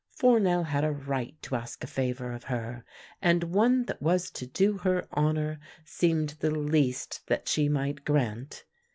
[0.09, 2.83] Fournel had a right to ask a favour of her;
[3.21, 8.63] and one that was to do her honour seemed the least that she might grant.